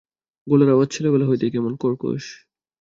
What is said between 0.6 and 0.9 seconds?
আওয়াজ